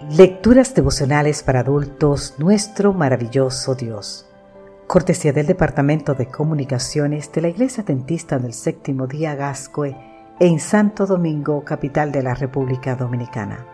[0.00, 4.28] Lecturas devocionales para adultos, nuestro maravilloso Dios.
[4.86, 9.96] Cortesía del Departamento de Comunicaciones de la Iglesia Dentista del Séptimo Día Gascue
[10.38, 13.66] en Santo Domingo, capital de la República Dominicana.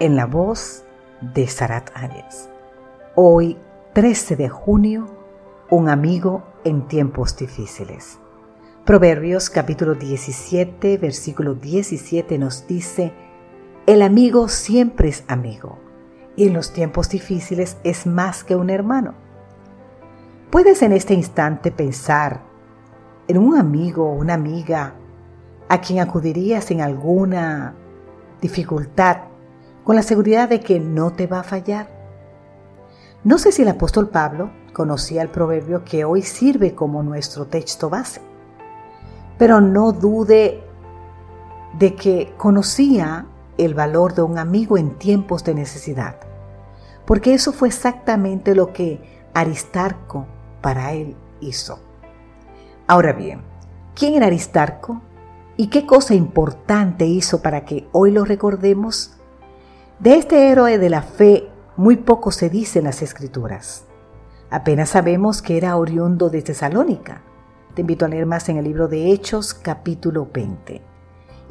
[0.00, 0.82] En la voz
[1.20, 2.50] de Sarat Arias.
[3.14, 3.56] Hoy,
[3.92, 5.06] 13 de junio,
[5.70, 8.18] un amigo en tiempos difíciles.
[8.84, 13.12] Proverbios capítulo 17, versículo 17 nos dice,
[13.86, 15.78] el amigo siempre es amigo
[16.36, 19.14] y en los tiempos difíciles es más que un hermano.
[20.50, 22.42] Puedes en este instante pensar
[23.26, 24.94] en un amigo o una amiga
[25.68, 27.74] a quien acudirías en alguna
[28.40, 29.22] dificultad
[29.84, 31.88] con la seguridad de que no te va a fallar.
[33.24, 37.90] No sé si el apóstol Pablo conocía el proverbio que hoy sirve como nuestro texto
[37.90, 38.20] base,
[39.38, 40.62] pero no dude
[41.78, 43.26] de que conocía
[43.58, 46.16] el valor de un amigo en tiempos de necesidad,
[47.06, 49.00] porque eso fue exactamente lo que
[49.34, 50.26] Aristarco
[50.60, 51.80] para él hizo.
[52.86, 53.42] Ahora bien,
[53.94, 55.02] ¿quién era Aristarco?
[55.56, 59.16] ¿Y qué cosa importante hizo para que hoy lo recordemos?
[59.98, 63.84] De este héroe de la fe muy poco se dice en las escrituras.
[64.50, 67.22] Apenas sabemos que era oriundo de Tesalónica.
[67.74, 70.91] Te invito a leer más en el libro de Hechos capítulo 20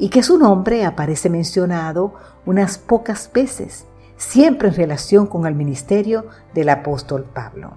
[0.02, 2.16] y que su nombre aparece mencionado
[2.48, 3.86] unas pocas veces,
[4.18, 7.74] siempre en relación con el ministerio del apóstol Pablo.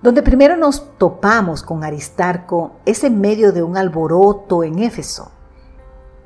[0.00, 5.30] Donde primero nos topamos con Aristarco es en medio de un alboroto en Éfeso,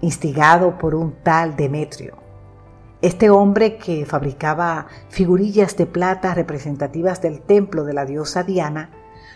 [0.01, 2.15] instigado por un tal Demetrio.
[3.03, 8.91] Este hombre que fabricaba figurillas de plata representativas del templo de la diosa Diana,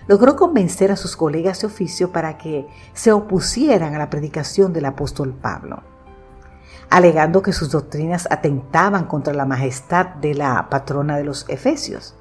[0.08, 4.86] logró convencer a sus colegas de oficio para que se opusieran a la predicación del
[4.86, 5.82] apóstol Pablo,
[6.90, 12.14] alegando que sus doctrinas atentaban contra la majestad de la patrona de los Efesios.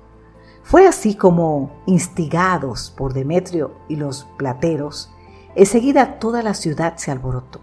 [0.64, 5.10] Fue así como, instigados por Demetrio y los plateros,
[5.56, 7.62] enseguida toda la ciudad se alborotó.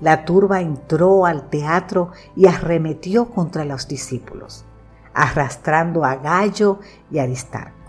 [0.00, 4.64] La turba entró al teatro y arremetió contra los discípulos,
[5.12, 7.83] arrastrando a Gallo y Aristarco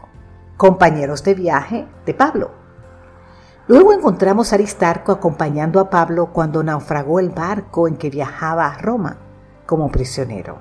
[0.57, 2.51] compañeros de viaje de Pablo.
[3.67, 8.77] Luego encontramos a Aristarco acompañando a Pablo cuando naufragó el barco en que viajaba a
[8.77, 9.17] Roma
[9.65, 10.59] como prisionero.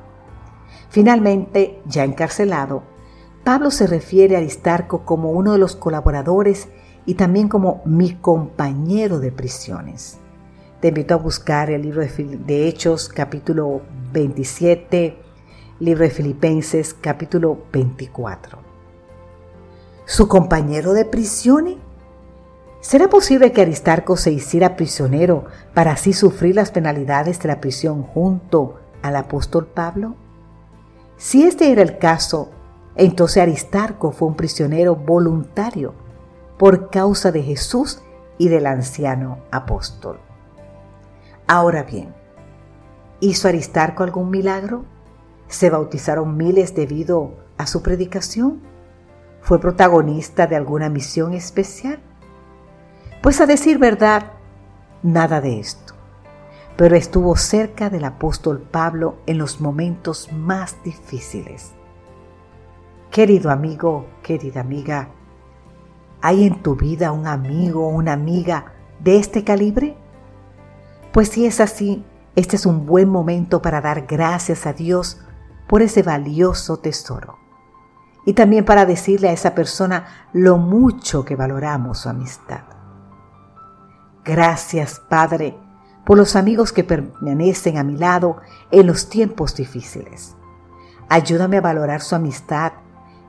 [0.89, 2.83] Finalmente, ya encarcelado,
[3.45, 6.69] Pablo se refiere a Aristarco como uno de los colaboradores
[7.05, 10.19] y también como mi compañero de prisiones.
[10.81, 15.19] Te invito a buscar el libro de Hechos capítulo 27,
[15.81, 18.74] libro de Filipenses capítulo 24
[20.05, 21.77] su compañero de prisiones?
[22.81, 28.03] ¿Será posible que Aristarco se hiciera prisionero para así sufrir las penalidades de la prisión
[28.03, 30.17] junto al apóstol Pablo?
[31.17, 32.51] Si este era el caso,
[32.97, 35.95] entonces Aristarco fue un prisionero voluntario
[36.59, 38.03] por causa de Jesús
[38.37, 40.19] y del anciano apóstol.
[41.47, 42.15] Ahora bien,
[43.21, 44.85] ¿hizo Aristarco algún milagro?
[45.49, 48.74] ¿Se bautizaron miles debido a su predicación?
[49.45, 52.01] ¿Fue protagonista de alguna misión especial?
[53.23, 54.33] Pues a decir verdad,
[55.03, 55.93] nada de esto.
[56.79, 61.73] Pero estuvo cerca del apóstol Pablo en los momentos más difíciles.
[63.11, 65.11] Querido amigo, querida amiga,
[66.23, 69.95] ¿hay en tu vida un amigo o una amiga de este calibre?
[71.13, 72.03] Pues si es así,
[72.35, 75.21] este es un buen momento para dar gracias a Dios
[75.69, 77.44] por ese valioso tesoro
[78.25, 82.63] y también para decirle a esa persona lo mucho que valoramos su amistad.
[84.25, 85.57] Gracias, Padre,
[86.05, 88.39] por los amigos que permanecen a mi lado
[88.71, 90.37] en los tiempos difíciles.
[91.09, 92.73] Ayúdame a valorar su amistad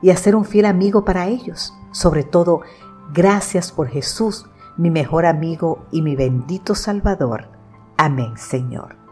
[0.01, 1.73] y a ser un fiel amigo para ellos.
[1.91, 2.61] Sobre todo,
[3.13, 4.45] gracias por Jesús,
[4.77, 7.49] mi mejor amigo y mi bendito Salvador.
[7.97, 9.04] Amén, Señor.